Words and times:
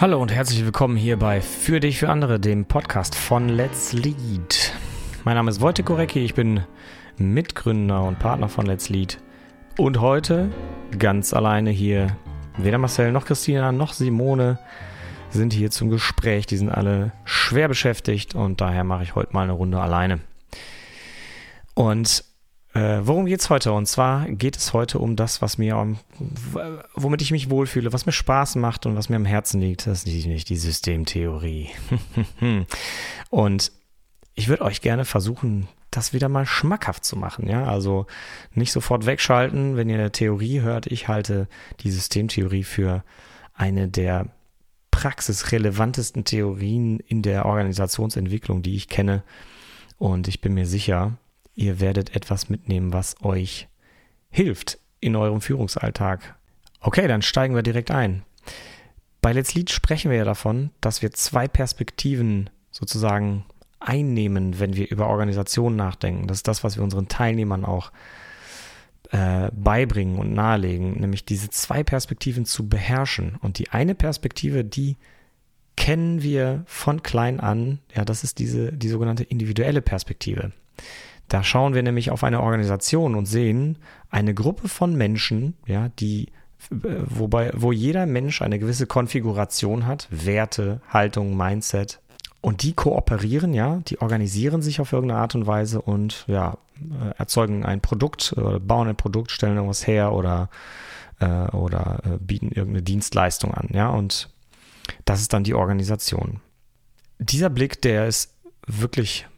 Hallo 0.00 0.18
und 0.18 0.32
herzlich 0.32 0.64
willkommen 0.64 0.96
hier 0.96 1.18
bei 1.18 1.42
Für 1.42 1.78
dich, 1.78 1.98
für 1.98 2.08
andere, 2.08 2.40
dem 2.40 2.64
Podcast 2.64 3.14
von 3.14 3.50
Let's 3.50 3.92
Lead. 3.92 4.72
Mein 5.24 5.34
Name 5.34 5.50
ist 5.50 5.60
Wojtek 5.60 5.84
Korecki, 5.84 6.20
ich 6.20 6.32
bin 6.32 6.64
Mitgründer 7.18 8.04
und 8.04 8.18
Partner 8.18 8.48
von 8.48 8.64
Let's 8.64 8.88
Lead. 8.88 9.18
Und 9.76 10.00
heute 10.00 10.48
ganz 10.98 11.34
alleine 11.34 11.68
hier, 11.68 12.16
weder 12.56 12.78
Marcel 12.78 13.12
noch 13.12 13.26
Christina 13.26 13.72
noch 13.72 13.92
Simone 13.92 14.58
sind 15.28 15.52
hier 15.52 15.70
zum 15.70 15.90
Gespräch. 15.90 16.46
Die 16.46 16.56
sind 16.56 16.70
alle 16.70 17.12
schwer 17.26 17.68
beschäftigt 17.68 18.34
und 18.34 18.62
daher 18.62 18.84
mache 18.84 19.02
ich 19.02 19.14
heute 19.14 19.34
mal 19.34 19.42
eine 19.42 19.52
Runde 19.52 19.82
alleine. 19.82 20.20
Und 21.74 22.24
äh, 22.74 23.00
worum 23.02 23.26
es 23.26 23.50
heute? 23.50 23.72
Und 23.72 23.86
zwar 23.86 24.28
geht 24.28 24.56
es 24.56 24.72
heute 24.72 24.98
um 25.00 25.16
das, 25.16 25.42
was 25.42 25.58
mir, 25.58 25.96
womit 26.94 27.22
ich 27.22 27.32
mich 27.32 27.50
wohlfühle, 27.50 27.92
was 27.92 28.06
mir 28.06 28.12
Spaß 28.12 28.56
macht 28.56 28.86
und 28.86 28.96
was 28.96 29.08
mir 29.08 29.16
am 29.16 29.24
Herzen 29.24 29.60
liegt. 29.60 29.86
Das 29.86 30.04
ist 30.04 30.26
nicht 30.26 30.48
die 30.48 30.56
Systemtheorie. 30.56 31.70
und 33.30 33.72
ich 34.34 34.48
würde 34.48 34.64
euch 34.64 34.80
gerne 34.80 35.04
versuchen, 35.04 35.66
das 35.90 36.12
wieder 36.12 36.28
mal 36.28 36.46
schmackhaft 36.46 37.04
zu 37.04 37.16
machen. 37.16 37.48
Ja, 37.48 37.64
also 37.64 38.06
nicht 38.54 38.70
sofort 38.72 39.04
wegschalten, 39.04 39.76
wenn 39.76 39.88
ihr 39.88 39.96
eine 39.96 40.12
Theorie 40.12 40.60
hört. 40.60 40.86
Ich 40.86 41.08
halte 41.08 41.48
die 41.80 41.90
Systemtheorie 41.90 42.62
für 42.62 43.02
eine 43.54 43.88
der 43.88 44.28
praxisrelevantesten 44.92 46.24
Theorien 46.24 47.00
in 47.00 47.22
der 47.22 47.46
Organisationsentwicklung, 47.46 48.62
die 48.62 48.76
ich 48.76 48.88
kenne. 48.88 49.24
Und 49.98 50.28
ich 50.28 50.40
bin 50.40 50.54
mir 50.54 50.66
sicher, 50.66 51.18
Ihr 51.60 51.78
werdet 51.78 52.16
etwas 52.16 52.48
mitnehmen, 52.48 52.94
was 52.94 53.22
euch 53.22 53.68
hilft 54.30 54.78
in 54.98 55.14
eurem 55.14 55.42
Führungsalltag. 55.42 56.34
Okay, 56.80 57.06
dann 57.06 57.20
steigen 57.20 57.54
wir 57.54 57.62
direkt 57.62 57.90
ein. 57.90 58.22
Bei 59.20 59.34
Let's 59.34 59.54
Lead 59.54 59.68
sprechen 59.68 60.10
wir 60.10 60.16
ja 60.16 60.24
davon, 60.24 60.70
dass 60.80 61.02
wir 61.02 61.10
zwei 61.10 61.48
Perspektiven 61.48 62.48
sozusagen 62.70 63.44
einnehmen, 63.78 64.58
wenn 64.58 64.74
wir 64.74 64.90
über 64.90 65.08
Organisationen 65.08 65.76
nachdenken. 65.76 66.28
Das 66.28 66.38
ist 66.38 66.48
das, 66.48 66.64
was 66.64 66.76
wir 66.76 66.82
unseren 66.82 67.08
Teilnehmern 67.08 67.66
auch 67.66 67.92
äh, 69.10 69.50
beibringen 69.52 70.18
und 70.18 70.32
nahelegen, 70.32 70.98
nämlich 70.98 71.26
diese 71.26 71.50
zwei 71.50 71.82
Perspektiven 71.82 72.46
zu 72.46 72.70
beherrschen. 72.70 73.36
Und 73.42 73.58
die 73.58 73.68
eine 73.68 73.94
Perspektive, 73.94 74.64
die 74.64 74.96
kennen 75.76 76.22
wir 76.22 76.62
von 76.64 77.02
klein 77.02 77.38
an, 77.38 77.80
ja, 77.94 78.06
das 78.06 78.24
ist 78.24 78.38
diese, 78.38 78.72
die 78.72 78.88
sogenannte 78.88 79.24
individuelle 79.24 79.82
Perspektive. 79.82 80.52
Da 81.30 81.44
schauen 81.44 81.74
wir 81.74 81.82
nämlich 81.84 82.10
auf 82.10 82.24
eine 82.24 82.42
Organisation 82.42 83.14
und 83.14 83.26
sehen 83.26 83.78
eine 84.10 84.34
Gruppe 84.34 84.68
von 84.68 84.94
Menschen, 84.96 85.54
ja, 85.64 85.88
die 86.00 86.26
wobei, 86.68 87.52
wo 87.54 87.72
jeder 87.72 88.04
Mensch 88.04 88.42
eine 88.42 88.58
gewisse 88.58 88.86
Konfiguration 88.86 89.86
hat, 89.86 90.08
Werte, 90.10 90.80
Haltung, 90.88 91.36
Mindset. 91.36 92.00
Und 92.42 92.62
die 92.64 92.72
kooperieren, 92.72 93.54
ja, 93.54 93.80
die 93.86 94.00
organisieren 94.00 94.60
sich 94.60 94.80
auf 94.80 94.92
irgendeine 94.92 95.20
Art 95.20 95.36
und 95.36 95.46
Weise 95.46 95.80
und 95.80 96.24
ja, 96.26 96.58
erzeugen 97.16 97.64
ein 97.64 97.80
Produkt, 97.80 98.34
oder 98.36 98.58
bauen 98.58 98.88
ein 98.88 98.96
Produkt, 98.96 99.30
stellen 99.30 99.54
irgendwas 99.54 99.86
her 99.86 100.12
oder, 100.12 100.50
äh, 101.20 101.26
oder 101.54 102.00
äh, 102.04 102.18
bieten 102.18 102.48
irgendeine 102.48 102.82
Dienstleistung 102.82 103.54
an, 103.54 103.68
ja, 103.72 103.88
und 103.88 104.30
das 105.04 105.20
ist 105.20 105.32
dann 105.32 105.44
die 105.44 105.54
Organisation. 105.54 106.40
Dieser 107.18 107.50
Blick, 107.50 107.80
der 107.82 108.08
ist 108.08 108.34
wirklich 108.66 109.28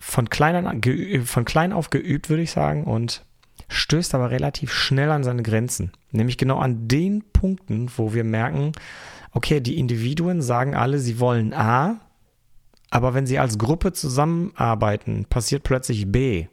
von 0.00 0.28
klein, 0.30 0.66
an, 0.66 0.82
von 1.24 1.44
klein 1.44 1.72
auf 1.72 1.90
geübt, 1.90 2.30
würde 2.30 2.42
ich 2.42 2.50
sagen, 2.50 2.84
und 2.84 3.24
stößt 3.68 4.14
aber 4.14 4.30
relativ 4.30 4.72
schnell 4.72 5.10
an 5.10 5.22
seine 5.22 5.42
Grenzen. 5.42 5.92
Nämlich 6.10 6.38
genau 6.38 6.58
an 6.58 6.88
den 6.88 7.22
Punkten, 7.32 7.88
wo 7.96 8.12
wir 8.14 8.24
merken, 8.24 8.72
okay, 9.32 9.60
die 9.60 9.78
Individuen 9.78 10.42
sagen 10.42 10.74
alle, 10.74 10.98
sie 10.98 11.20
wollen 11.20 11.54
A, 11.54 12.00
aber 12.90 13.14
wenn 13.14 13.26
sie 13.26 13.38
als 13.38 13.58
Gruppe 13.58 13.92
zusammenarbeiten, 13.92 15.26
passiert 15.26 15.62
plötzlich 15.62 16.10
B. 16.10 16.46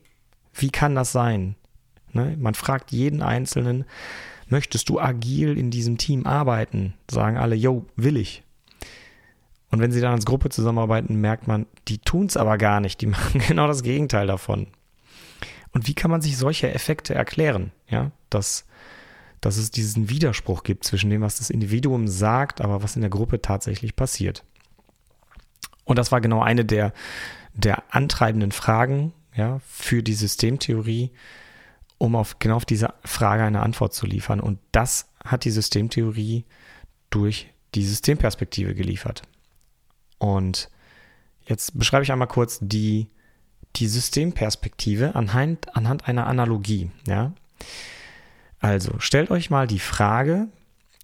Wie 0.54 0.70
kann 0.70 0.94
das 0.94 1.12
sein? 1.12 1.56
Ne? 2.14 2.36
Man 2.40 2.54
fragt 2.54 2.92
jeden 2.92 3.24
Einzelnen, 3.24 3.86
möchtest 4.48 4.90
du 4.90 5.00
agil 5.00 5.58
in 5.58 5.72
diesem 5.72 5.98
Team 5.98 6.28
arbeiten? 6.28 6.94
Sagen 7.10 7.38
alle, 7.38 7.56
yo, 7.56 7.86
will 7.96 8.18
ich. 8.18 8.44
Und 9.70 9.80
wenn 9.80 9.92
sie 9.92 10.02
dann 10.02 10.14
als 10.14 10.26
Gruppe 10.26 10.50
zusammenarbeiten, 10.50 11.20
merkt 11.20 11.48
man, 11.48 11.66
die 11.88 11.98
tun 11.98 12.28
es 12.28 12.38
aber 12.38 12.58
gar 12.58 12.80
nicht. 12.80 13.02
Die 13.02 13.06
machen 13.08 13.42
genau 13.48 13.68
das 13.68 13.84
Gegenteil 13.84 14.28
davon. 14.28 14.68
Und 15.72 15.88
wie 15.88 15.94
kann 15.94 16.12
man 16.12 16.22
sich 16.22 16.38
solche 16.38 16.74
Effekte 16.74 17.14
erklären? 17.14 17.72
Ja, 17.90 18.12
dass, 18.30 18.66
dass 19.42 19.58
es 19.58 19.72
diesen 19.72 20.10
Widerspruch 20.10 20.64
gibt 20.64 20.84
zwischen 20.84 21.10
dem, 21.10 21.22
was 21.22 21.38
das 21.38 21.50
Individuum 21.50 22.08
sagt, 22.08 22.62
aber 22.62 22.82
was 22.82 22.96
in 22.96 23.02
der 23.02 23.10
Gruppe 23.10 23.42
tatsächlich 23.42 23.96
passiert. 23.96 24.44
Und 25.84 25.98
das 25.98 26.12
war 26.12 26.22
genau 26.22 26.42
eine 26.42 26.66
der, 26.66 26.94
der 27.54 27.84
antreibenden 27.94 28.52
Fragen 28.52 29.14
ja, 29.36 29.60
für 29.66 30.04
die 30.04 30.14
Systemtheorie, 30.14 31.12
um 31.98 32.16
auf 32.16 32.40
genau 32.40 32.56
auf 32.56 32.66
diese 32.66 32.94
Frage 33.04 33.44
eine 33.44 33.62
Antwort 33.62 33.94
zu 33.94 34.06
liefern. 34.06 34.40
Und 34.40 34.60
das 34.72 35.10
hat 35.24 35.46
die 35.46 35.52
Systemtheorie 35.52 36.46
durch 37.10 37.48
die 37.76 37.84
Systemperspektive 37.84 38.76
geliefert. 38.76 39.24
Und 40.20 40.70
jetzt 41.46 41.78
beschreibe 41.78 42.04
ich 42.04 42.12
einmal 42.12 42.28
kurz 42.28 42.60
die, 42.62 43.08
die 43.76 43.88
Systemperspektive 43.88 45.16
anhand, 45.16 45.76
anhand 45.76 46.08
einer 46.08 46.28
Analogie. 46.28 46.92
Ja? 47.08 47.34
Also 48.60 49.00
stellt 49.00 49.30
euch 49.32 49.50
mal 49.50 49.68
die 49.68 49.80
Frage, 49.80 50.48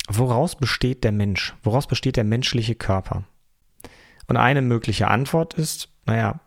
woraus 0.07 0.56
besteht 0.56 1.03
der 1.03 1.12
Mensch? 1.12 1.56
Woraus 1.63 1.88
besteht 1.88 2.18
der 2.18 2.24
menschliche 2.24 2.75
Körper? 2.75 3.24
Und 4.28 4.38
eine 4.38 4.62
mögliche 4.62 5.07
Antwort 5.09 5.53
ist, 5.53 5.90
naja, 6.06 6.40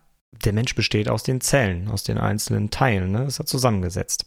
der 0.44 0.52
Mensch 0.52 0.74
besteht 0.74 1.08
aus 1.08 1.22
den 1.22 1.40
Zellen, 1.40 1.88
aus 1.88 2.02
den 2.02 2.18
einzelnen 2.18 2.70
Teilen, 2.70 3.12
ne? 3.12 3.24
ist 3.24 3.38
er 3.38 3.46
zusammengesetzt. 3.46 4.26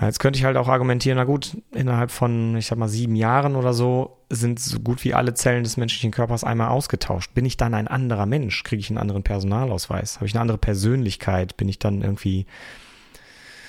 Jetzt 0.00 0.18
könnte 0.18 0.38
ich 0.38 0.44
halt 0.44 0.56
auch 0.56 0.68
argumentieren, 0.68 1.16
na 1.16 1.24
gut, 1.24 1.56
innerhalb 1.72 2.10
von, 2.10 2.56
ich 2.56 2.66
sag 2.66 2.78
mal, 2.78 2.88
sieben 2.88 3.14
Jahren 3.14 3.54
oder 3.54 3.72
so 3.72 4.18
sind 4.28 4.58
so 4.58 4.80
gut 4.80 5.04
wie 5.04 5.14
alle 5.14 5.34
Zellen 5.34 5.62
des 5.62 5.76
menschlichen 5.76 6.10
Körpers 6.10 6.42
einmal 6.42 6.68
ausgetauscht. 6.68 7.32
Bin 7.34 7.44
ich 7.44 7.56
dann 7.56 7.74
ein 7.74 7.86
anderer 7.86 8.26
Mensch? 8.26 8.64
Kriege 8.64 8.80
ich 8.80 8.90
einen 8.90 8.98
anderen 8.98 9.22
Personalausweis? 9.22 10.16
Habe 10.16 10.26
ich 10.26 10.34
eine 10.34 10.40
andere 10.40 10.58
Persönlichkeit? 10.58 11.56
Bin 11.56 11.68
ich 11.68 11.78
dann 11.78 12.02
irgendwie, 12.02 12.46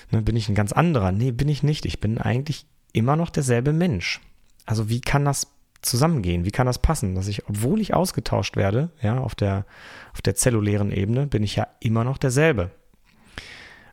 ne, 0.09 0.23
bin 0.23 0.35
ich 0.35 0.49
ein 0.49 0.55
ganz 0.55 0.71
anderer? 0.71 1.11
Nee, 1.11 1.31
bin 1.31 1.47
ich 1.47 1.61
nicht. 1.61 1.85
Ich 1.85 1.99
bin 1.99 2.17
eigentlich 2.17 2.65
immer 2.91 3.15
noch 3.15 3.29
derselbe 3.29 3.71
Mensch. 3.71 4.19
Also 4.65 4.89
wie 4.89 5.01
kann 5.01 5.25
das 5.25 5.47
zusammengehen? 5.83 6.43
Wie 6.43 6.51
kann 6.51 6.65
das 6.65 6.79
passen, 6.79 7.13
dass 7.13 7.27
ich, 7.27 7.47
obwohl 7.47 7.79
ich 7.79 7.93
ausgetauscht 7.93 8.55
werde, 8.55 8.89
ja, 8.99 9.19
auf 9.19 9.35
der, 9.35 9.65
auf 10.13 10.23
der 10.23 10.33
zellulären 10.33 10.91
Ebene, 10.91 11.27
bin 11.27 11.43
ich 11.43 11.55
ja 11.55 11.67
immer 11.79 12.03
noch 12.03 12.17
derselbe. 12.17 12.71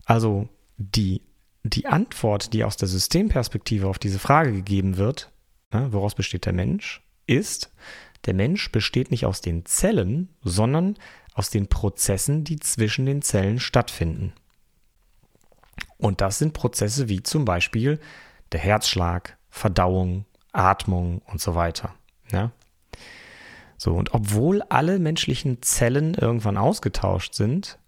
Also 0.06 0.48
die 0.78 1.20
die 1.64 1.86
Antwort, 1.86 2.52
die 2.52 2.64
aus 2.64 2.76
der 2.76 2.88
Systemperspektive 2.88 3.86
auf 3.86 3.98
diese 3.98 4.18
Frage 4.18 4.52
gegeben 4.52 4.96
wird, 4.96 5.30
ne, 5.72 5.92
woraus 5.92 6.14
besteht 6.14 6.46
der 6.46 6.52
Mensch, 6.52 7.02
ist, 7.26 7.72
der 8.26 8.34
Mensch 8.34 8.70
besteht 8.72 9.10
nicht 9.10 9.26
aus 9.26 9.40
den 9.40 9.64
Zellen, 9.64 10.28
sondern 10.42 10.96
aus 11.34 11.50
den 11.50 11.68
Prozessen, 11.68 12.44
die 12.44 12.58
zwischen 12.58 13.06
den 13.06 13.22
Zellen 13.22 13.58
stattfinden. 13.58 14.32
Und 15.98 16.20
das 16.20 16.38
sind 16.38 16.52
Prozesse 16.52 17.08
wie 17.08 17.22
zum 17.22 17.44
Beispiel 17.44 18.00
der 18.52 18.60
Herzschlag, 18.60 19.38
Verdauung, 19.48 20.26
Atmung 20.52 21.22
und 21.26 21.40
so 21.40 21.54
weiter. 21.54 21.94
Ja? 22.30 22.52
So, 23.78 23.94
und 23.94 24.14
obwohl 24.14 24.62
alle 24.62 24.98
menschlichen 24.98 25.62
Zellen 25.62 26.14
irgendwann 26.14 26.56
ausgetauscht 26.56 27.34
sind, 27.34 27.78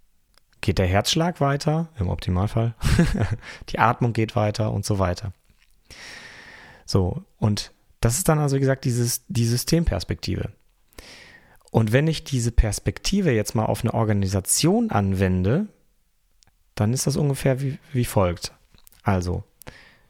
geht 0.64 0.78
der 0.78 0.86
Herzschlag 0.86 1.42
weiter, 1.42 1.88
im 1.98 2.08
Optimalfall, 2.08 2.74
die 3.68 3.78
Atmung 3.78 4.14
geht 4.14 4.34
weiter 4.34 4.72
und 4.72 4.86
so 4.86 4.98
weiter. 4.98 5.32
So, 6.86 7.22
und 7.38 7.72
das 8.00 8.16
ist 8.16 8.30
dann 8.30 8.38
also, 8.38 8.56
wie 8.56 8.60
gesagt, 8.60 8.86
dieses, 8.86 9.24
die 9.28 9.44
Systemperspektive. 9.44 10.52
Und 11.70 11.92
wenn 11.92 12.06
ich 12.06 12.24
diese 12.24 12.50
Perspektive 12.50 13.30
jetzt 13.32 13.54
mal 13.54 13.66
auf 13.66 13.82
eine 13.82 13.92
Organisation 13.92 14.90
anwende, 14.90 15.66
dann 16.74 16.94
ist 16.94 17.06
das 17.06 17.16
ungefähr 17.16 17.60
wie, 17.60 17.78
wie 17.92 18.06
folgt. 18.06 18.52
Also, 19.02 19.44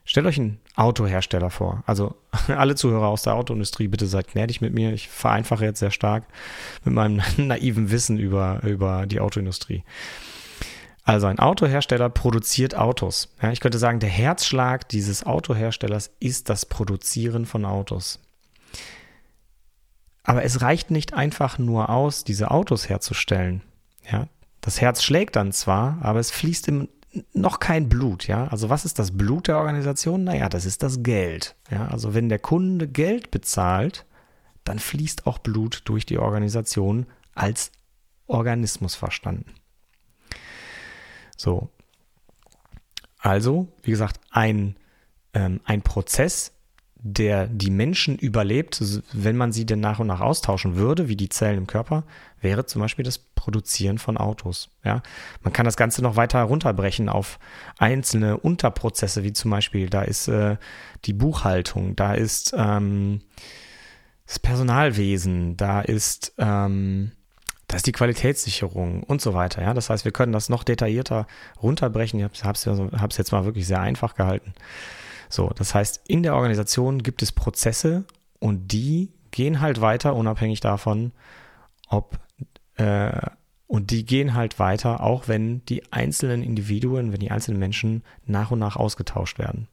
stellt 0.04 0.26
euch 0.26 0.38
einen 0.38 0.60
Autohersteller 0.76 1.50
vor. 1.50 1.82
Also, 1.86 2.14
alle 2.46 2.76
Zuhörer 2.76 3.08
aus 3.08 3.22
der 3.22 3.34
Autoindustrie, 3.34 3.88
bitte 3.88 4.06
seid 4.06 4.28
gnädig 4.28 4.60
mit 4.60 4.72
mir. 4.72 4.92
Ich 4.92 5.08
vereinfache 5.08 5.64
jetzt 5.64 5.80
sehr 5.80 5.90
stark 5.90 6.24
mit 6.84 6.94
meinem 6.94 7.22
naiven 7.38 7.90
Wissen 7.90 8.20
über, 8.20 8.60
über 8.62 9.06
die 9.06 9.18
Autoindustrie. 9.18 9.82
Also 11.04 11.26
ein 11.26 11.38
Autohersteller 11.38 12.08
produziert 12.08 12.74
Autos. 12.74 13.28
Ja, 13.42 13.52
ich 13.52 13.60
könnte 13.60 13.78
sagen, 13.78 14.00
der 14.00 14.08
Herzschlag 14.08 14.88
dieses 14.88 15.24
Autoherstellers 15.24 16.10
ist 16.18 16.48
das 16.48 16.64
Produzieren 16.64 17.44
von 17.44 17.66
Autos. 17.66 18.20
Aber 20.22 20.42
es 20.42 20.62
reicht 20.62 20.90
nicht 20.90 21.12
einfach 21.12 21.58
nur 21.58 21.90
aus, 21.90 22.24
diese 22.24 22.50
Autos 22.50 22.88
herzustellen. 22.88 23.62
Ja, 24.10 24.28
das 24.62 24.80
Herz 24.80 25.02
schlägt 25.02 25.36
dann 25.36 25.52
zwar, 25.52 25.98
aber 26.00 26.20
es 26.20 26.30
fließt 26.30 26.68
im, 26.68 26.88
noch 27.34 27.60
kein 27.60 27.90
Blut, 27.90 28.26
ja. 28.26 28.46
Also 28.48 28.70
was 28.70 28.86
ist 28.86 28.98
das 28.98 29.10
Blut 29.10 29.48
der 29.48 29.58
Organisation? 29.58 30.24
Naja, 30.24 30.48
das 30.48 30.64
ist 30.64 30.82
das 30.82 31.02
Geld. 31.02 31.54
Ja, 31.70 31.88
also 31.88 32.14
wenn 32.14 32.30
der 32.30 32.38
Kunde 32.38 32.88
Geld 32.88 33.30
bezahlt, 33.30 34.06
dann 34.64 34.78
fließt 34.78 35.26
auch 35.26 35.36
Blut 35.36 35.82
durch 35.84 36.06
die 36.06 36.18
Organisation 36.18 37.04
als 37.34 37.70
Organismus 38.26 38.94
verstanden. 38.94 39.52
So. 41.36 41.70
Also, 43.18 43.68
wie 43.82 43.90
gesagt, 43.90 44.20
ein, 44.30 44.76
ähm, 45.32 45.60
ein 45.64 45.82
Prozess, 45.82 46.52
der 47.06 47.46
die 47.46 47.70
Menschen 47.70 48.16
überlebt, 48.16 48.82
wenn 49.12 49.36
man 49.36 49.52
sie 49.52 49.66
denn 49.66 49.80
nach 49.80 49.98
und 49.98 50.06
nach 50.06 50.20
austauschen 50.20 50.76
würde, 50.76 51.06
wie 51.08 51.16
die 51.16 51.28
Zellen 51.28 51.58
im 51.58 51.66
Körper, 51.66 52.04
wäre 52.40 52.64
zum 52.64 52.80
Beispiel 52.80 53.04
das 53.04 53.18
Produzieren 53.18 53.98
von 53.98 54.16
Autos. 54.16 54.70
Ja, 54.84 55.02
man 55.42 55.52
kann 55.52 55.66
das 55.66 55.76
Ganze 55.76 56.02
noch 56.02 56.16
weiter 56.16 56.42
runterbrechen 56.42 57.10
auf 57.10 57.38
einzelne 57.78 58.38
Unterprozesse, 58.38 59.22
wie 59.22 59.34
zum 59.34 59.50
Beispiel, 59.50 59.90
da 59.90 60.02
ist 60.02 60.28
äh, 60.28 60.56
die 61.04 61.12
Buchhaltung, 61.12 61.94
da 61.94 62.14
ist 62.14 62.54
ähm, 62.56 63.20
das 64.26 64.38
Personalwesen, 64.38 65.58
da 65.58 65.82
ist 65.82 66.32
ähm, 66.38 67.12
da 67.74 67.76
ist 67.76 67.88
die 67.88 67.92
Qualitätssicherung 67.92 69.02
und 69.02 69.20
so 69.20 69.34
weiter. 69.34 69.60
Ja, 69.60 69.74
das 69.74 69.90
heißt, 69.90 70.04
wir 70.04 70.12
können 70.12 70.32
das 70.32 70.48
noch 70.48 70.62
detaillierter 70.62 71.26
runterbrechen. 71.60 72.20
Ich 72.20 72.44
habe 72.44 72.54
es 72.54 73.16
jetzt 73.18 73.32
mal 73.32 73.44
wirklich 73.44 73.66
sehr 73.66 73.80
einfach 73.80 74.14
gehalten. 74.14 74.54
So, 75.28 75.48
das 75.48 75.74
heißt, 75.74 76.02
in 76.06 76.22
der 76.22 76.36
Organisation 76.36 77.02
gibt 77.02 77.20
es 77.20 77.32
Prozesse 77.32 78.04
und 78.38 78.68
die 78.68 79.10
gehen 79.32 79.60
halt 79.60 79.80
weiter, 79.80 80.14
unabhängig 80.14 80.60
davon, 80.60 81.10
ob 81.88 82.16
äh, 82.76 83.10
und 83.66 83.90
die 83.90 84.04
gehen 84.04 84.34
halt 84.34 84.58
weiter, 84.58 85.02
auch 85.02 85.28
wenn 85.28 85.64
die 85.66 85.90
einzelnen 85.92 86.42
Individuen, 86.42 87.12
wenn 87.12 87.20
die 87.20 87.30
einzelnen 87.30 87.58
Menschen 87.58 88.02
nach 88.26 88.50
und 88.50 88.58
nach 88.58 88.76
ausgetauscht 88.76 89.38
werden. 89.38 89.68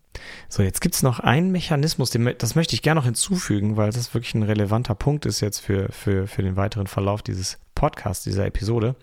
So, 0.50 0.64
jetzt 0.64 0.82
gibt 0.82 0.96
es 0.96 1.04
noch 1.04 1.20
einen 1.20 1.52
Mechanismus, 1.52 2.10
den, 2.10 2.34
das 2.38 2.56
möchte 2.56 2.76
ich 2.76 2.82
gerne 2.82 3.00
noch 3.00 3.06
hinzufügen, 3.06 3.78
weil 3.78 3.92
das 3.92 4.14
wirklich 4.14 4.34
ein 4.36 4.44
relevanter 4.44 4.96
Punkt 4.96 5.26
ist 5.26 5.40
jetzt 5.40 5.60
für, 5.60 5.90
für, 5.92 6.28
für 6.28 6.42
den 6.42 6.56
weiteren 6.56 6.88
Verlauf 6.88 7.22
dieses 7.22 7.60
Podcasts, 7.76 8.24
dieser 8.24 8.46
Episode. 8.46 8.96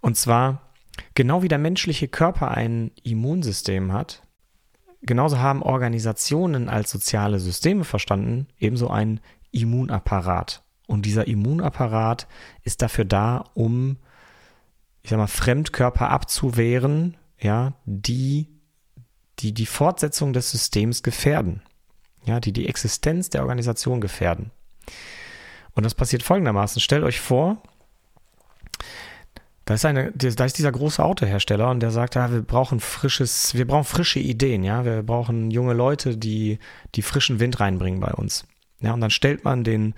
Und 0.00 0.16
zwar, 0.16 0.72
genau 1.14 1.42
wie 1.42 1.48
der 1.48 1.58
menschliche 1.58 2.08
Körper 2.08 2.50
ein 2.50 2.92
Immunsystem 3.02 3.92
hat, 3.92 4.22
genauso 5.02 5.38
haben 5.38 5.62
Organisationen 5.62 6.68
als 6.68 6.90
soziale 6.90 7.40
Systeme 7.40 7.84
verstanden, 7.84 8.48
ebenso 8.58 8.88
ein 8.88 9.20
Immunapparat. 9.50 10.62
Und 10.92 11.06
dieser 11.06 11.26
Immunapparat 11.26 12.28
ist 12.64 12.82
dafür 12.82 13.06
da, 13.06 13.46
um, 13.54 13.96
ich 15.02 15.08
sag 15.08 15.16
mal, 15.16 15.26
Fremdkörper 15.26 16.10
abzuwehren, 16.10 17.16
ja, 17.40 17.72
die 17.86 18.46
die, 19.38 19.54
die 19.54 19.64
Fortsetzung 19.64 20.34
des 20.34 20.50
Systems 20.50 21.02
gefährden. 21.02 21.62
Ja, 22.26 22.40
die 22.40 22.52
die 22.52 22.68
Existenz 22.68 23.30
der 23.30 23.40
Organisation 23.40 24.02
gefährden. 24.02 24.50
Und 25.74 25.84
das 25.84 25.94
passiert 25.94 26.22
folgendermaßen. 26.22 26.80
Stellt 26.82 27.04
euch 27.04 27.20
vor, 27.20 27.62
da 29.64 29.74
ist, 29.74 29.86
eine, 29.86 30.12
da 30.12 30.44
ist 30.44 30.58
dieser 30.58 30.72
große 30.72 31.02
Autohersteller 31.02 31.70
und 31.70 31.80
der 31.80 31.90
sagt, 31.90 32.16
ja, 32.16 32.30
wir 32.30 32.42
brauchen 32.42 32.80
frisches, 32.80 33.54
wir 33.54 33.66
brauchen 33.66 33.84
frische 33.84 34.20
Ideen, 34.20 34.62
ja, 34.62 34.84
wir 34.84 35.02
brauchen 35.02 35.50
junge 35.50 35.72
Leute, 35.72 36.18
die, 36.18 36.58
die 36.94 37.02
frischen 37.02 37.40
Wind 37.40 37.60
reinbringen 37.60 37.98
bei 37.98 38.12
uns. 38.12 38.44
Ja, 38.82 38.92
und 38.92 39.00
dann 39.00 39.10
stellt 39.10 39.44
man 39.44 39.64
den, 39.64 39.94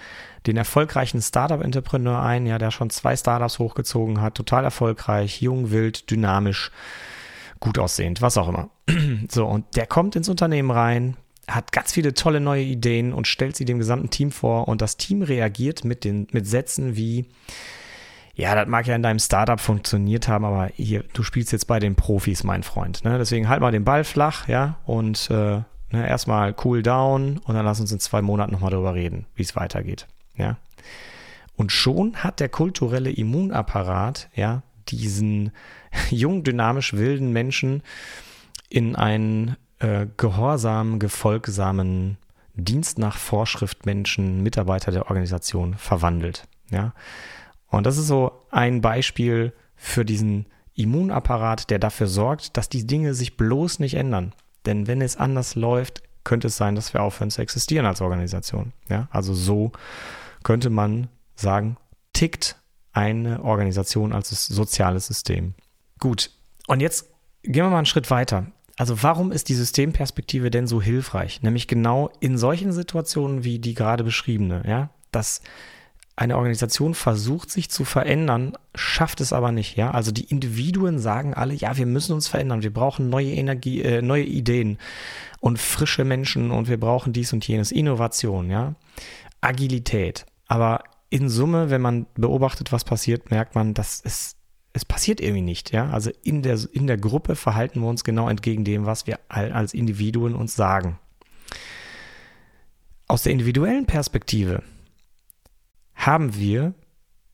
den 0.46 0.56
erfolgreichen 0.56 1.20
Startup-Entrepreneur 1.20 2.22
ein, 2.22 2.46
ja, 2.46 2.58
der 2.58 2.70
schon 2.70 2.90
zwei 2.90 3.16
Startups 3.16 3.58
hochgezogen 3.58 4.20
hat, 4.20 4.34
total 4.34 4.64
erfolgreich, 4.64 5.40
jung, 5.40 5.70
wild, 5.70 6.10
dynamisch, 6.10 6.70
gut 7.60 7.78
aussehend, 7.78 8.22
was 8.22 8.36
auch 8.36 8.48
immer. 8.48 8.70
So, 9.30 9.46
und 9.46 9.76
der 9.76 9.86
kommt 9.86 10.16
ins 10.16 10.28
Unternehmen 10.28 10.70
rein, 10.70 11.16
hat 11.48 11.72
ganz 11.72 11.92
viele 11.92 12.14
tolle 12.14 12.40
neue 12.40 12.62
Ideen 12.62 13.12
und 13.12 13.26
stellt 13.26 13.56
sie 13.56 13.64
dem 13.64 13.78
gesamten 13.78 14.10
Team 14.10 14.30
vor 14.30 14.68
und 14.68 14.82
das 14.82 14.96
Team 14.96 15.22
reagiert 15.22 15.84
mit 15.84 16.04
den, 16.04 16.26
mit 16.32 16.46
Sätzen 16.46 16.96
wie, 16.96 17.26
ja, 18.34 18.54
das 18.54 18.66
mag 18.68 18.86
ja 18.86 18.94
in 18.94 19.02
deinem 19.02 19.18
Startup 19.18 19.60
funktioniert 19.60 20.28
haben, 20.28 20.44
aber 20.44 20.70
hier, 20.74 21.04
du 21.12 21.22
spielst 21.22 21.52
jetzt 21.52 21.66
bei 21.66 21.78
den 21.78 21.94
Profis, 21.94 22.44
mein 22.44 22.62
Freund. 22.62 23.04
Ne? 23.04 23.18
Deswegen 23.18 23.48
halt 23.48 23.60
mal 23.60 23.72
den 23.72 23.84
Ball 23.84 24.04
flach, 24.04 24.48
ja, 24.48 24.76
und 24.84 25.30
äh, 25.30 25.60
ne, 25.94 26.08
erstmal 26.08 26.54
cool 26.64 26.82
down 26.82 27.38
und 27.38 27.54
dann 27.54 27.64
lass 27.64 27.80
uns 27.80 27.92
in 27.92 28.00
zwei 28.00 28.22
Monaten 28.22 28.52
nochmal 28.52 28.70
darüber 28.70 28.94
reden, 28.94 29.26
wie 29.34 29.42
es 29.42 29.56
weitergeht. 29.56 30.06
Ja. 30.36 30.56
Und 31.56 31.72
schon 31.72 32.16
hat 32.16 32.40
der 32.40 32.48
kulturelle 32.48 33.10
Immunapparat, 33.10 34.28
ja, 34.34 34.62
diesen 34.88 35.52
jung, 36.10 36.44
dynamisch 36.44 36.94
wilden 36.94 37.32
Menschen 37.32 37.82
in 38.68 38.96
einen 38.96 39.56
äh, 39.78 40.06
gehorsamen, 40.16 40.98
gefolgsamen 40.98 42.18
Dienst 42.56 42.98
nach 42.98 43.16
Vorschrift 43.16 43.84
Menschen, 43.84 44.42
Mitarbeiter 44.42 44.92
der 44.92 45.06
Organisation 45.06 45.74
verwandelt. 45.74 46.46
Ja. 46.70 46.94
Und 47.68 47.84
das 47.84 47.98
ist 47.98 48.06
so 48.06 48.32
ein 48.50 48.80
Beispiel 48.80 49.52
für 49.76 50.04
diesen 50.04 50.46
Immunapparat, 50.74 51.70
der 51.70 51.78
dafür 51.78 52.06
sorgt, 52.06 52.56
dass 52.56 52.68
die 52.68 52.86
Dinge 52.86 53.14
sich 53.14 53.36
bloß 53.36 53.80
nicht 53.80 53.94
ändern. 53.94 54.32
Denn 54.66 54.86
wenn 54.86 55.00
es 55.02 55.16
anders 55.16 55.54
läuft, 55.54 56.02
könnte 56.24 56.48
es 56.48 56.56
sein, 56.56 56.74
dass 56.74 56.94
wir 56.94 57.02
aufhören 57.02 57.30
zu 57.30 57.42
existieren 57.42 57.86
als 57.86 58.00
Organisation. 58.00 58.72
Ja, 58.88 59.08
also 59.10 59.34
so 59.34 59.72
könnte 60.42 60.70
man 60.70 61.08
sagen, 61.36 61.76
tickt 62.12 62.56
eine 62.92 63.42
Organisation 63.42 64.12
als 64.12 64.30
soziales 64.46 65.06
System. 65.06 65.54
Gut. 65.98 66.30
Und 66.66 66.80
jetzt 66.80 67.10
gehen 67.42 67.64
wir 67.64 67.70
mal 67.70 67.78
einen 67.78 67.86
Schritt 67.86 68.10
weiter. 68.10 68.46
Also 68.76 69.02
warum 69.02 69.30
ist 69.30 69.48
die 69.48 69.54
Systemperspektive 69.54 70.50
denn 70.50 70.66
so 70.66 70.80
hilfreich? 70.82 71.42
Nämlich 71.42 71.68
genau 71.68 72.10
in 72.20 72.38
solchen 72.38 72.72
Situationen 72.72 73.44
wie 73.44 73.58
die 73.58 73.74
gerade 73.74 74.02
beschriebene, 74.02 74.62
ja, 74.66 74.90
dass 75.12 75.42
eine 76.16 76.36
Organisation 76.36 76.94
versucht 76.94 77.50
sich 77.50 77.70
zu 77.70 77.84
verändern, 77.84 78.56
schafft 78.74 79.20
es 79.20 79.32
aber 79.32 79.50
nicht, 79.50 79.76
ja. 79.76 79.90
Also 79.90 80.12
die 80.12 80.24
Individuen 80.24 81.00
sagen 81.00 81.34
alle, 81.34 81.54
ja, 81.54 81.76
wir 81.76 81.86
müssen 81.86 82.12
uns 82.12 82.28
verändern, 82.28 82.62
wir 82.62 82.72
brauchen 82.72 83.10
neue 83.10 83.32
Energie, 83.32 83.82
äh, 83.82 84.00
neue 84.00 84.22
Ideen 84.22 84.78
und 85.40 85.58
frische 85.58 86.04
Menschen 86.04 86.52
und 86.52 86.68
wir 86.68 86.78
brauchen 86.78 87.12
dies 87.12 87.32
und 87.32 87.46
jenes, 87.46 87.72
Innovation, 87.72 88.48
ja. 88.48 88.76
Agilität. 89.40 90.24
Aber 90.46 90.84
in 91.10 91.28
Summe, 91.28 91.70
wenn 91.70 91.80
man 91.80 92.06
beobachtet, 92.14 92.70
was 92.70 92.84
passiert, 92.84 93.32
merkt 93.32 93.56
man, 93.56 93.74
dass 93.74 94.00
es, 94.04 94.36
es 94.72 94.84
passiert 94.84 95.20
irgendwie 95.20 95.42
nicht, 95.42 95.72
ja. 95.72 95.90
Also 95.90 96.10
in 96.22 96.42
der, 96.42 96.60
in 96.72 96.86
der 96.86 96.96
Gruppe 96.96 97.34
verhalten 97.34 97.80
wir 97.80 97.88
uns 97.88 98.04
genau 98.04 98.28
entgegen 98.28 98.62
dem, 98.64 98.86
was 98.86 99.08
wir 99.08 99.18
als 99.28 99.74
Individuen 99.74 100.36
uns 100.36 100.54
sagen. 100.54 101.00
Aus 103.08 103.24
der 103.24 103.32
individuellen 103.32 103.86
Perspektive 103.86 104.62
haben 106.06 106.36
wir 106.36 106.74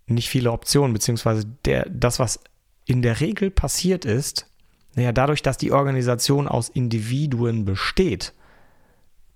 nicht 0.07 0.29
viele 0.29 0.53
Optionen, 0.53 0.93
beziehungsweise 0.93 1.45
der, 1.65 1.89
das, 1.89 2.19
was 2.19 2.41
in 2.87 3.03
der 3.03 3.21
Regel 3.21 3.51
passiert 3.51 4.05
ist, 4.05 4.47
naja, 4.95 5.13
dadurch, 5.13 5.43
dass 5.43 5.57
die 5.57 5.73
Organisation 5.73 6.49
aus 6.49 6.69
Individuen 6.69 7.65
besteht, 7.65 8.33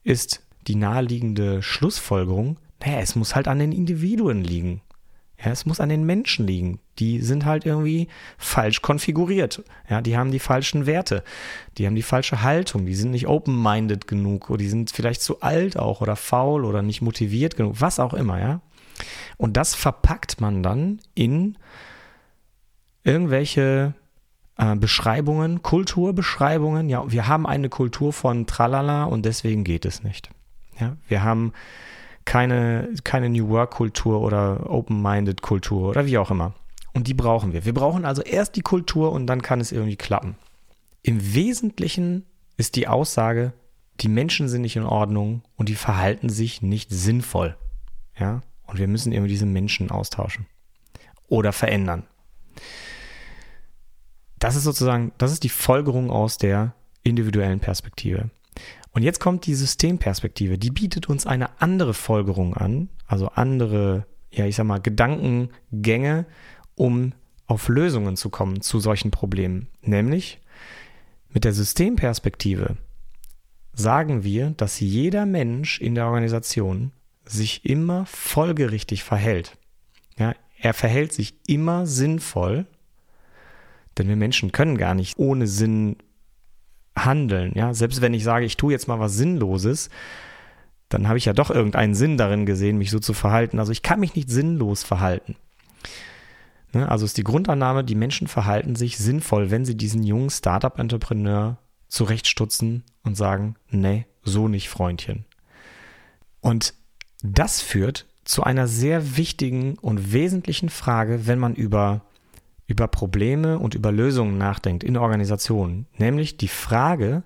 ist 0.03 0.43
die 0.67 0.75
naheliegende 0.75 1.63
Schlussfolgerung, 1.63 2.59
naja, 2.85 2.99
es 2.99 3.17
muss 3.17 3.35
halt 3.35 3.49
an 3.49 3.59
den 3.59 3.73
Individuen 3.73 4.43
liegen. 4.43 4.83
Ja, 5.43 5.51
es 5.51 5.67
muss 5.67 5.81
an 5.81 5.89
den 5.89 6.05
Menschen 6.05 6.47
liegen. 6.47 6.81
Die 6.99 7.21
sind 7.21 7.45
halt 7.45 7.67
irgendwie 7.67 8.09
falsch 8.39 8.83
konfiguriert. 8.83 9.63
Ja, 9.91 10.01
die 10.01 10.17
haben 10.17 10.31
die 10.31 10.39
falschen 10.39 10.87
Werte. 10.87 11.25
Die 11.77 11.87
haben 11.87 11.97
die 11.97 12.03
falsche 12.03 12.43
Haltung. 12.43 12.87
Die 12.87 12.95
sind 12.95 13.11
nicht 13.11 13.27
open-minded 13.27 14.07
genug 14.07 14.49
oder 14.49 14.59
die 14.59 14.69
sind 14.69 14.91
vielleicht 14.91 15.23
zu 15.23 15.41
alt 15.41 15.77
auch 15.77 16.01
oder 16.01 16.17
faul 16.17 16.65
oder 16.65 16.83
nicht 16.83 17.03
motiviert 17.03 17.57
genug. 17.57 17.81
Was 17.81 18.01
auch 18.01 18.15
immer, 18.15 18.39
ja. 18.39 18.61
Und 19.37 19.57
das 19.57 19.75
verpackt 19.75 20.41
man 20.41 20.63
dann 20.63 21.01
in 21.15 21.57
irgendwelche 23.05 23.95
äh, 24.57 24.77
Beschreibungen, 24.77 25.63
Kulturbeschreibungen. 25.63 26.89
Ja, 26.89 27.11
wir 27.11 27.29
haben 27.29 27.47
eine 27.47 27.69
Kultur 27.69 28.13
von 28.13 28.47
Tralala 28.47 29.05
und 29.05 29.25
deswegen 29.25 29.65
geht 29.65 29.85
es 29.85 30.03
nicht. 30.03 30.31
Ja, 30.79 30.97
wir 31.09 31.23
haben 31.23 31.53
keine, 32.25 32.89
keine 33.05 33.29
New 33.29 33.49
Work-Kultur 33.49 34.21
oder 34.21 34.71
Open-Minded 34.71 35.43
Kultur 35.43 35.91
oder 35.91 36.07
wie 36.07 36.19
auch 36.19 36.31
immer. 36.31 36.55
Und 36.93 37.09
die 37.09 37.15
brauchen 37.15 37.53
wir. 37.53 37.65
Wir 37.65 37.75
brauchen 37.75 38.05
also 38.05 38.23
erst 38.23 38.57
die 38.57 38.63
Kultur 38.63 39.13
und 39.13 39.27
dann 39.27 39.43
kann 39.43 39.61
es 39.61 39.73
irgendwie 39.73 39.97
klappen. 39.97 40.37
Im 41.03 41.35
Wesentlichen 41.35 42.25
ist 42.57 42.77
die 42.77 42.89
Aussage, 42.89 43.53
die 44.01 44.09
Menschen 44.09 44.49
sind 44.49 44.63
nicht 44.63 44.77
in 44.77 44.85
Ordnung 44.85 45.43
und 45.57 45.69
die 45.69 45.75
verhalten 45.75 46.29
sich 46.29 46.63
nicht 46.63 46.91
sinnvoll. 46.91 47.57
Ja, 48.19 48.43
und 48.67 48.79
wir 48.79 48.89
müssen 48.89 49.13
irgendwie 49.13 49.31
diese 49.33 49.47
Menschen 49.47 49.91
austauschen 49.91 50.47
oder 51.29 51.53
verändern. 51.53 52.05
Das 54.39 54.57
ist 54.57 54.65
sozusagen, 54.65 55.13
das 55.19 55.33
ist 55.33 55.43
die 55.43 55.49
Folgerung 55.49 56.11
aus 56.11 56.39
der 56.39 56.75
individuellen 57.03 57.61
Perspektive. 57.61 58.31
Und 58.93 59.03
jetzt 59.03 59.19
kommt 59.19 59.47
die 59.47 59.55
Systemperspektive, 59.55 60.59
die 60.59 60.71
bietet 60.71 61.09
uns 61.09 61.27
eine 61.27 61.61
andere 61.61 61.95
Folgerung 61.95 62.55
an, 62.55 62.89
also 63.07 63.29
andere, 63.29 64.07
ja, 64.31 64.47
ich 64.47 64.57
sag 64.57 64.67
mal, 64.67 64.81
Gedankengänge, 64.81 66.27
um 66.77 67.13
auf 67.47 67.69
Lösungen 67.69 68.17
zu 68.17 68.31
kommen 68.31 68.61
zu 68.61 68.81
solchen 68.81 69.11
Problemen. 69.11 69.69
Nämlich, 69.83 70.41
Mit 71.35 71.45
der 71.45 71.53
Systemperspektive 71.53 72.77
sagen 73.73 74.23
wir, 74.23 74.51
dass 74.51 74.79
jeder 74.79 75.27
Mensch 75.27 75.81
in 75.81 75.97
der 75.97 76.07
Organisation 76.07 76.93
sich 77.27 77.65
immer 77.65 78.07
folgerichtig 78.07 79.05
verhält. 79.05 79.57
Ja, 80.19 80.35
er 80.59 80.75
verhält 80.75 81.13
sich 81.13 81.35
immer 81.47 81.87
sinnvoll, 81.87 82.67
denn 83.99 84.09
wir 84.09 84.17
Menschen 84.17 84.53
können 84.53 84.79
gar 84.79 84.95
nicht 84.95 85.19
ohne 85.19 85.47
Sinn 85.47 85.97
handeln. 86.97 87.53
Ja, 87.55 87.75
selbst 87.75 88.01
wenn 88.01 88.15
ich 88.15 88.25
sage, 88.25 88.45
ich 88.45 88.57
tue 88.57 88.73
jetzt 88.73 88.89
mal 88.89 89.01
was 89.01 89.15
Sinnloses, 89.15 89.91
dann 90.89 91.09
habe 91.09 91.19
ich 91.19 91.25
ja 91.25 91.33
doch 91.33 91.51
irgendeinen 91.51 91.95
Sinn 91.95 92.17
darin 92.17 92.47
gesehen, 92.47 92.79
mich 92.79 92.91
so 92.91 92.99
zu 92.99 93.15
verhalten. 93.15 93.59
Also 93.59 93.73
ich 93.73 93.83
kann 93.83 94.01
mich 94.01 94.15
nicht 94.15 94.31
sinnlos 94.31 94.85
verhalten. 94.85 95.37
Ne? 96.73 96.89
Also 96.89 97.05
ist 97.05 97.17
die 97.17 97.25
Grundannahme, 97.25 97.85
die 97.85 97.95
Menschen 97.95 98.29
verhalten 98.29 98.77
sich 98.77 98.99
sinnvoll, 98.99 99.51
wenn 99.51 99.65
sie 99.65 99.77
diesen 99.77 100.03
jungen 100.03 100.31
Startup-Entrepreneur 100.31 101.59
zurechtstutzen 101.89 102.85
und 103.03 103.17
sagen, 103.17 103.57
nee, 103.71 104.07
so 104.23 104.49
nicht, 104.49 104.69
Freundchen. 104.69 105.25
Und 106.41 106.75
das 107.25 107.63
führt 107.63 108.07
zu 108.25 108.43
einer 108.43 108.69
sehr 108.69 109.17
wichtigen 109.17 109.79
und 109.79 110.13
wesentlichen 110.13 110.69
Frage, 110.69 111.27
wenn 111.27 111.39
man 111.39 111.55
über, 111.55 112.03
über 112.67 112.87
Probleme 112.87 113.59
und 113.59 113.75
über 113.75 113.93
Lösungen 113.93 114.37
nachdenkt 114.37 114.85
in 114.85 114.99
Organisationen, 114.99 115.87
nämlich 115.97 116.37
die 116.37 116.49
Frage, 116.49 117.23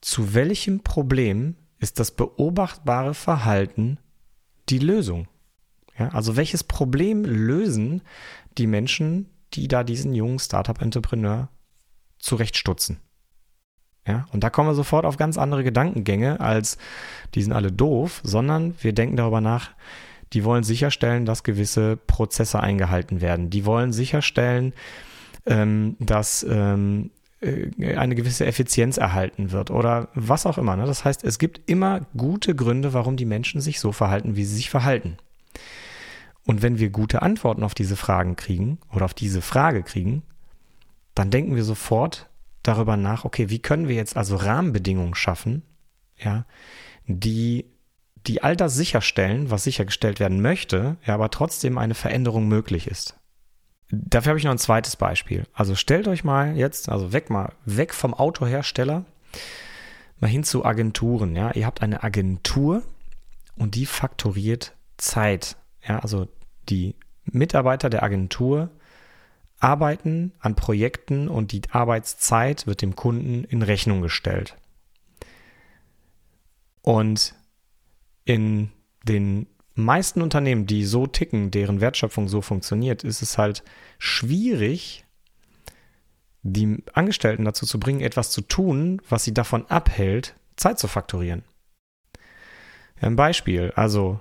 zu 0.00 0.34
welchem 0.34 0.80
Problem 0.80 1.54
ist 1.78 2.00
das 2.00 2.10
beobachtbare 2.10 3.14
Verhalten 3.14 3.98
die 4.68 4.80
Lösung? 4.80 5.28
Ja, 5.96 6.08
also 6.08 6.36
welches 6.36 6.64
Problem 6.64 7.24
lösen 7.24 8.02
die 8.58 8.66
Menschen, 8.66 9.28
die 9.54 9.68
da 9.68 9.84
diesen 9.84 10.14
jungen 10.14 10.40
Startup-Entrepreneur 10.40 11.48
zurechtstutzen? 12.18 12.98
Ja, 14.06 14.26
und 14.32 14.42
da 14.42 14.50
kommen 14.50 14.68
wir 14.68 14.74
sofort 14.74 15.04
auf 15.04 15.16
ganz 15.16 15.38
andere 15.38 15.62
Gedankengänge 15.62 16.40
als 16.40 16.76
die 17.34 17.42
sind 17.42 17.52
alle 17.52 17.70
doof, 17.70 18.20
sondern 18.24 18.74
wir 18.80 18.92
denken 18.92 19.16
darüber 19.16 19.40
nach, 19.40 19.70
die 20.32 20.44
wollen 20.44 20.64
sicherstellen, 20.64 21.24
dass 21.24 21.44
gewisse 21.44 21.96
Prozesse 21.96 22.60
eingehalten 22.60 23.20
werden. 23.20 23.50
Die 23.50 23.64
wollen 23.64 23.92
sicherstellen, 23.92 24.72
ähm, 25.46 25.96
dass 26.00 26.44
ähm, 26.48 27.10
äh, 27.40 27.96
eine 27.96 28.14
gewisse 28.14 28.46
Effizienz 28.46 28.96
erhalten 28.96 29.52
wird 29.52 29.70
oder 29.70 30.08
was 30.14 30.46
auch 30.46 30.58
immer. 30.58 30.76
Ne? 30.76 30.86
Das 30.86 31.04
heißt, 31.04 31.22
es 31.24 31.38
gibt 31.38 31.60
immer 31.70 32.00
gute 32.16 32.54
Gründe, 32.54 32.94
warum 32.94 33.16
die 33.16 33.24
Menschen 33.24 33.60
sich 33.60 33.78
so 33.78 33.92
verhalten, 33.92 34.36
wie 34.36 34.44
sie 34.44 34.56
sich 34.56 34.70
verhalten. 34.70 35.16
Und 36.44 36.62
wenn 36.62 36.78
wir 36.78 36.90
gute 36.90 37.22
Antworten 37.22 37.62
auf 37.62 37.74
diese 37.74 37.96
Fragen 37.96 38.36
kriegen 38.36 38.78
oder 38.92 39.04
auf 39.04 39.14
diese 39.14 39.42
Frage 39.42 39.82
kriegen, 39.82 40.22
dann 41.14 41.30
denken 41.30 41.54
wir 41.54 41.64
sofort 41.64 42.28
darüber 42.62 42.96
nach, 42.96 43.24
okay, 43.24 43.50
wie 43.50 43.58
können 43.58 43.88
wir 43.88 43.96
jetzt 43.96 44.16
also 44.16 44.36
Rahmenbedingungen 44.36 45.14
schaffen, 45.14 45.62
ja, 46.16 46.44
die, 47.06 47.66
die 48.26 48.42
all 48.42 48.56
das 48.56 48.74
sicherstellen, 48.74 49.50
was 49.50 49.64
sichergestellt 49.64 50.20
werden 50.20 50.40
möchte, 50.40 50.96
ja, 51.04 51.14
aber 51.14 51.30
trotzdem 51.30 51.78
eine 51.78 51.94
Veränderung 51.94 52.48
möglich 52.48 52.86
ist. 52.86 53.18
Dafür 53.90 54.30
habe 54.30 54.38
ich 54.38 54.44
noch 54.44 54.52
ein 54.52 54.58
zweites 54.58 54.96
Beispiel. 54.96 55.44
Also 55.52 55.74
stellt 55.74 56.08
euch 56.08 56.24
mal 56.24 56.56
jetzt, 56.56 56.88
also 56.88 57.12
weg 57.12 57.28
mal, 57.28 57.52
weg 57.66 57.92
vom 57.92 58.14
Autohersteller, 58.14 59.04
mal 60.18 60.28
hin 60.28 60.44
zu 60.44 60.64
Agenturen, 60.64 61.36
ja. 61.36 61.52
Ihr 61.52 61.66
habt 61.66 61.82
eine 61.82 62.02
Agentur 62.02 62.82
und 63.56 63.74
die 63.74 63.86
faktoriert 63.86 64.74
Zeit, 64.96 65.56
ja, 65.86 65.98
also 65.98 66.28
die 66.68 66.94
Mitarbeiter 67.24 67.90
der 67.90 68.02
Agentur 68.02 68.70
Arbeiten 69.62 70.32
an 70.40 70.56
Projekten 70.56 71.28
und 71.28 71.52
die 71.52 71.62
Arbeitszeit 71.70 72.66
wird 72.66 72.82
dem 72.82 72.96
Kunden 72.96 73.44
in 73.44 73.62
Rechnung 73.62 74.02
gestellt. 74.02 74.56
Und 76.82 77.34
in 78.24 78.72
den 79.04 79.46
meisten 79.74 80.20
Unternehmen, 80.20 80.66
die 80.66 80.84
so 80.84 81.06
ticken, 81.06 81.50
deren 81.52 81.80
Wertschöpfung 81.80 82.28
so 82.28 82.42
funktioniert, 82.42 83.04
ist 83.04 83.22
es 83.22 83.38
halt 83.38 83.62
schwierig, 83.98 85.04
die 86.42 86.82
Angestellten 86.92 87.44
dazu 87.44 87.64
zu 87.64 87.78
bringen, 87.78 88.00
etwas 88.00 88.30
zu 88.30 88.40
tun, 88.40 89.00
was 89.08 89.22
sie 89.22 89.32
davon 89.32 89.66
abhält, 89.66 90.34
Zeit 90.56 90.80
zu 90.80 90.88
faktorieren. 90.88 91.44
Ein 93.00 93.14
Beispiel, 93.14 93.72
also 93.76 94.20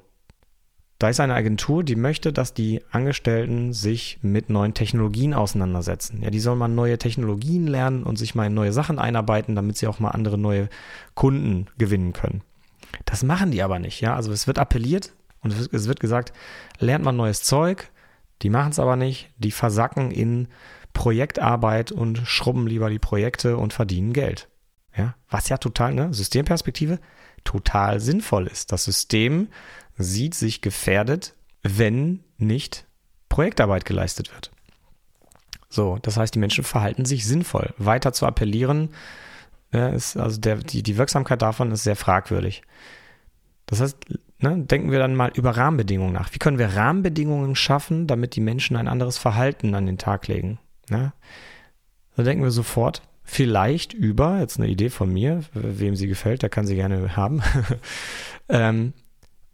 da 1.01 1.09
ist 1.09 1.19
eine 1.19 1.33
Agentur, 1.33 1.83
die 1.83 1.95
möchte, 1.95 2.31
dass 2.31 2.53
die 2.53 2.83
Angestellten 2.91 3.73
sich 3.73 4.19
mit 4.21 4.51
neuen 4.51 4.75
Technologien 4.75 5.33
auseinandersetzen. 5.33 6.21
Ja, 6.21 6.29
die 6.29 6.39
sollen 6.39 6.59
mal 6.59 6.67
neue 6.67 6.99
Technologien 6.99 7.65
lernen 7.65 8.03
und 8.03 8.17
sich 8.17 8.35
mal 8.35 8.45
in 8.45 8.53
neue 8.53 8.71
Sachen 8.71 8.99
einarbeiten, 8.99 9.55
damit 9.55 9.77
sie 9.77 9.87
auch 9.87 9.99
mal 9.99 10.11
andere 10.11 10.37
neue 10.37 10.69
Kunden 11.15 11.65
gewinnen 11.79 12.13
können. 12.13 12.43
Das 13.05 13.23
machen 13.23 13.49
die 13.49 13.63
aber 13.63 13.79
nicht. 13.79 13.99
Ja, 13.99 14.15
also 14.15 14.31
es 14.31 14.45
wird 14.45 14.59
appelliert 14.59 15.11
und 15.41 15.51
es 15.51 15.87
wird 15.87 15.99
gesagt, 15.99 16.33
lernt 16.77 17.03
mal 17.03 17.13
neues 17.13 17.41
Zeug. 17.41 17.89
Die 18.43 18.51
machen 18.51 18.69
es 18.69 18.77
aber 18.77 18.95
nicht. 18.95 19.31
Die 19.39 19.51
versacken 19.51 20.11
in 20.11 20.49
Projektarbeit 20.93 21.91
und 21.91 22.19
schrubben 22.25 22.67
lieber 22.67 22.91
die 22.91 22.99
Projekte 22.99 23.57
und 23.57 23.73
verdienen 23.73 24.13
Geld. 24.13 24.49
Ja, 24.95 25.15
was 25.31 25.49
ja 25.49 25.57
total, 25.57 25.95
ne, 25.95 26.13
Systemperspektive, 26.13 26.99
total 27.43 27.99
sinnvoll 27.99 28.45
ist. 28.45 28.71
Das 28.71 28.83
System 28.83 29.47
sieht 30.03 30.35
sich 30.35 30.61
gefährdet, 30.61 31.35
wenn 31.63 32.23
nicht 32.37 32.85
Projektarbeit 33.29 33.85
geleistet 33.85 34.33
wird. 34.33 34.51
So, 35.69 35.97
das 36.01 36.17
heißt, 36.17 36.35
die 36.35 36.39
Menschen 36.39 36.63
verhalten 36.63 37.05
sich 37.05 37.25
sinnvoll. 37.25 37.73
Weiter 37.77 38.11
zu 38.11 38.25
appellieren, 38.25 38.89
ja, 39.73 39.87
ist, 39.87 40.17
also 40.17 40.39
der, 40.39 40.57
die, 40.57 40.83
die 40.83 40.97
Wirksamkeit 40.97 41.41
davon 41.41 41.71
ist 41.71 41.83
sehr 41.83 41.95
fragwürdig. 41.95 42.61
Das 43.67 43.79
heißt, 43.79 43.97
ne, 44.39 44.57
denken 44.57 44.91
wir 44.91 44.99
dann 44.99 45.15
mal 45.15 45.31
über 45.33 45.55
Rahmenbedingungen 45.55 46.11
nach. 46.11 46.33
Wie 46.33 46.39
können 46.39 46.59
wir 46.59 46.75
Rahmenbedingungen 46.75 47.55
schaffen, 47.55 48.05
damit 48.05 48.35
die 48.35 48.41
Menschen 48.41 48.75
ein 48.75 48.89
anderes 48.89 49.17
Verhalten 49.17 49.73
an 49.73 49.85
den 49.85 49.97
Tag 49.97 50.27
legen? 50.27 50.59
Ne? 50.89 51.13
Da 52.17 52.23
denken 52.23 52.43
wir 52.43 52.51
sofort 52.51 53.01
vielleicht 53.23 53.93
über, 53.93 54.39
jetzt 54.39 54.59
eine 54.59 54.67
Idee 54.67 54.89
von 54.89 55.11
mir, 55.11 55.41
wem 55.53 55.95
sie 55.95 56.07
gefällt, 56.07 56.41
der 56.41 56.49
kann 56.49 56.67
sie 56.67 56.75
gerne 56.75 57.15
haben, 57.15 57.41
ähm, 58.49 58.93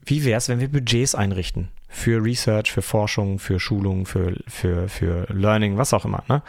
wie 0.07 0.23
wäre 0.23 0.37
es, 0.37 0.49
wenn 0.49 0.59
wir 0.59 0.69
Budgets 0.69 1.15
einrichten? 1.15 1.69
Für 1.89 2.23
Research, 2.23 2.71
für 2.71 2.81
Forschung, 2.81 3.39
für 3.39 3.59
Schulung, 3.59 4.05
für, 4.05 4.37
für, 4.47 4.89
für 4.89 5.27
Learning, 5.29 5.77
was 5.77 5.93
auch 5.93 6.05
immer. 6.05 6.23
Ne? 6.27 6.41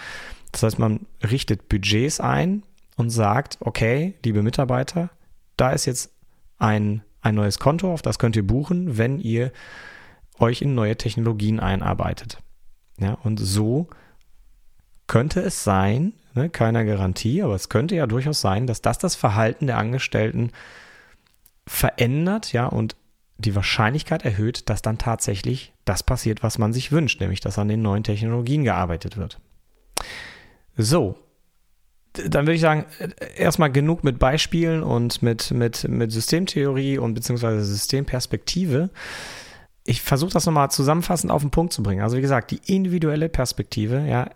Das 0.52 0.62
heißt, 0.62 0.78
man 0.78 1.06
richtet 1.28 1.68
Budgets 1.68 2.20
ein 2.20 2.62
und 2.96 3.10
sagt, 3.10 3.58
okay, 3.60 4.14
liebe 4.24 4.42
Mitarbeiter, 4.42 5.10
da 5.56 5.70
ist 5.70 5.86
jetzt 5.86 6.12
ein, 6.58 7.02
ein 7.20 7.34
neues 7.34 7.58
Konto, 7.58 7.92
auf 7.92 8.02
das 8.02 8.18
könnt 8.18 8.36
ihr 8.36 8.46
buchen, 8.46 8.96
wenn 8.96 9.18
ihr 9.18 9.52
euch 10.38 10.62
in 10.62 10.74
neue 10.74 10.96
Technologien 10.96 11.60
einarbeitet. 11.60 12.38
Ja, 12.98 13.14
und 13.22 13.38
so 13.38 13.88
könnte 15.06 15.40
es 15.40 15.64
sein, 15.64 16.12
ne, 16.34 16.48
keiner 16.48 16.84
Garantie, 16.84 17.42
aber 17.42 17.54
es 17.54 17.68
könnte 17.68 17.96
ja 17.96 18.06
durchaus 18.06 18.40
sein, 18.40 18.66
dass 18.66 18.82
das 18.82 18.98
das 18.98 19.14
Verhalten 19.14 19.66
der 19.66 19.78
Angestellten 19.78 20.52
verändert, 21.66 22.52
ja, 22.52 22.66
und 22.66 22.96
die 23.38 23.54
Wahrscheinlichkeit 23.54 24.24
erhöht, 24.24 24.68
dass 24.68 24.82
dann 24.82 24.98
tatsächlich 24.98 25.72
das 25.84 26.02
passiert, 26.02 26.42
was 26.42 26.58
man 26.58 26.72
sich 26.72 26.92
wünscht, 26.92 27.20
nämlich 27.20 27.40
dass 27.40 27.58
an 27.58 27.68
den 27.68 27.82
neuen 27.82 28.02
Technologien 28.02 28.64
gearbeitet 28.64 29.16
wird. 29.16 29.40
So, 30.76 31.16
dann 32.12 32.46
würde 32.46 32.54
ich 32.54 32.60
sagen, 32.60 32.86
erstmal 33.36 33.70
genug 33.70 34.02
mit 34.02 34.18
Beispielen 34.18 34.82
und 34.82 35.22
mit, 35.22 35.52
mit, 35.52 35.88
mit 35.88 36.10
Systemtheorie 36.10 36.98
und 36.98 37.14
beziehungsweise 37.14 37.64
Systemperspektive. 37.64 38.90
Ich 39.84 40.02
versuche 40.02 40.32
das 40.32 40.46
nochmal 40.46 40.70
zusammenfassend 40.70 41.32
auf 41.32 41.42
den 41.42 41.50
Punkt 41.50 41.72
zu 41.72 41.82
bringen. 41.82 42.02
Also 42.02 42.16
wie 42.16 42.22
gesagt, 42.22 42.50
die 42.50 42.60
individuelle 42.66 43.28
Perspektive 43.28 44.04
ja, 44.06 44.30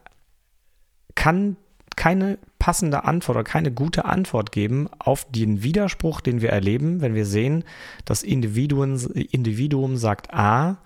kann 1.14 1.56
keine 1.96 2.38
passende 2.58 3.04
Antwort 3.04 3.36
oder 3.36 3.44
keine 3.44 3.72
gute 3.72 4.04
Antwort 4.04 4.52
geben 4.52 4.88
auf 4.98 5.30
den 5.30 5.62
Widerspruch, 5.62 6.20
den 6.20 6.40
wir 6.40 6.50
erleben, 6.50 7.00
wenn 7.00 7.14
wir 7.14 7.26
sehen, 7.26 7.64
das 8.04 8.22
Individuum, 8.22 8.98
Individuum 9.14 9.96
sagt 9.96 10.32
A, 10.32 10.78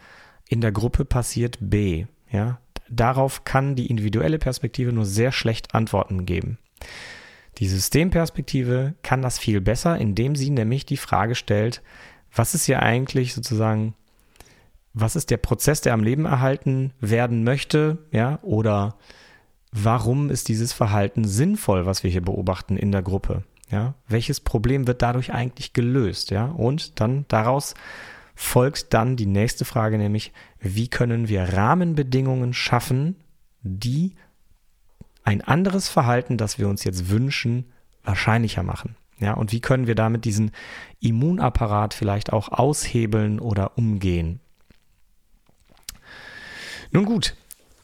in 0.48 0.60
der 0.60 0.72
Gruppe 0.72 1.04
passiert 1.04 1.58
B. 1.60 2.06
Ja? 2.30 2.60
Darauf 2.88 3.44
kann 3.44 3.74
die 3.74 3.86
individuelle 3.86 4.38
Perspektive 4.38 4.92
nur 4.92 5.04
sehr 5.04 5.32
schlecht 5.32 5.74
Antworten 5.74 6.24
geben. 6.24 6.58
Die 7.58 7.68
Systemperspektive 7.68 8.94
kann 9.02 9.22
das 9.22 9.38
viel 9.38 9.60
besser, 9.60 9.98
indem 9.98 10.36
sie 10.36 10.50
nämlich 10.50 10.84
die 10.86 10.98
Frage 10.98 11.34
stellt, 11.34 11.82
was 12.34 12.54
ist 12.54 12.66
hier 12.66 12.82
eigentlich 12.82 13.34
sozusagen, 13.34 13.94
was 14.92 15.16
ist 15.16 15.30
der 15.30 15.38
Prozess, 15.38 15.80
der 15.80 15.94
am 15.94 16.04
Leben 16.04 16.26
erhalten 16.26 16.92
werden 17.00 17.44
möchte, 17.44 17.98
ja, 18.12 18.38
oder 18.42 18.96
warum 19.76 20.30
ist 20.30 20.48
dieses 20.48 20.72
Verhalten 20.72 21.24
sinnvoll, 21.24 21.86
was 21.86 22.02
wir 22.02 22.10
hier 22.10 22.22
beobachten 22.22 22.76
in 22.76 22.92
der 22.92 23.02
Gruppe? 23.02 23.44
Ja, 23.70 23.94
welches 24.08 24.40
Problem 24.40 24.86
wird 24.86 25.02
dadurch 25.02 25.32
eigentlich 25.32 25.72
gelöst? 25.72 26.30
Ja, 26.30 26.46
und 26.46 27.00
dann 27.00 27.24
daraus 27.28 27.74
folgt 28.34 28.94
dann 28.94 29.16
die 29.16 29.26
nächste 29.26 29.64
Frage, 29.64 29.98
nämlich, 29.98 30.32
wie 30.60 30.88
können 30.88 31.28
wir 31.28 31.52
Rahmenbedingungen 31.54 32.54
schaffen, 32.54 33.16
die 33.62 34.14
ein 35.24 35.42
anderes 35.42 35.88
Verhalten, 35.88 36.36
das 36.36 36.58
wir 36.58 36.68
uns 36.68 36.84
jetzt 36.84 37.10
wünschen, 37.10 37.72
wahrscheinlicher 38.04 38.62
machen? 38.62 38.96
Ja, 39.18 39.34
und 39.34 39.52
wie 39.52 39.60
können 39.60 39.86
wir 39.86 39.94
damit 39.94 40.24
diesen 40.24 40.52
Immunapparat 41.00 41.94
vielleicht 41.94 42.32
auch 42.32 42.50
aushebeln 42.50 43.40
oder 43.40 43.76
umgehen? 43.76 44.40
Nun 46.92 47.04
gut, 47.04 47.34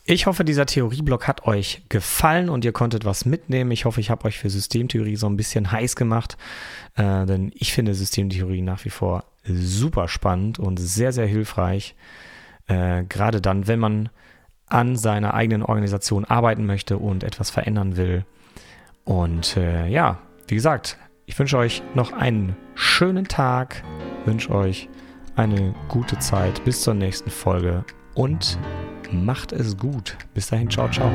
ich 0.04 0.26
hoffe, 0.26 0.44
dieser 0.44 0.66
Theorieblock 0.66 1.28
hat 1.28 1.47
euch 1.47 1.82
gefallen 1.88 2.49
und 2.49 2.64
ihr 2.64 2.73
konntet 2.73 3.04
was 3.04 3.25
mitnehmen. 3.25 3.71
Ich 3.71 3.85
hoffe, 3.85 4.00
ich 4.00 4.11
habe 4.11 4.25
euch 4.25 4.38
für 4.38 4.50
Systemtheorie 4.50 5.16
so 5.16 5.28
ein 5.28 5.37
bisschen 5.37 5.71
heiß 5.71 5.94
gemacht, 5.94 6.37
äh, 6.97 7.25
denn 7.26 7.52
ich 7.54 7.73
finde 7.73 7.94
Systemtheorie 7.94 8.62
nach 8.62 8.85
wie 8.85 8.90
vor 8.90 9.25
super 9.44 10.09
spannend 10.09 10.59
und 10.59 10.78
sehr, 10.78 11.12
sehr 11.12 11.26
hilfreich. 11.26 11.94
Äh, 12.66 13.04
gerade 13.04 13.40
dann, 13.40 13.68
wenn 13.68 13.78
man 13.78 14.09
an 14.66 14.97
seiner 14.97 15.35
eigenen 15.35 15.62
Organisation 15.62 16.25
arbeiten 16.25 16.66
möchte 16.66 16.99
und 16.99 17.25
etwas 17.25 17.50
verändern 17.50 17.97
will. 17.97 18.25
Und 19.04 19.56
äh, 19.56 19.87
ja, 19.88 20.18
wie 20.49 20.54
gesagt, 20.54 20.97
ich 21.26 21.38
wünsche 21.38 21.59
euch 21.59 21.82
noch 21.94 22.12
einen 22.12 22.56
schönen 22.75 23.28
Tag, 23.28 23.82
wünsche 24.25 24.50
euch 24.50 24.88
eine 25.37 25.75
gute 25.88 26.18
Zeit 26.18 26.64
bis 26.64 26.82
zur 26.82 26.94
nächsten 26.94 27.30
Folge 27.30 27.85
und 28.14 28.59
macht 29.12 29.52
es 29.52 29.76
gut. 29.76 30.16
Bis 30.35 30.49
dahin, 30.49 30.69
ciao, 30.69 30.88
ciao. 30.88 31.11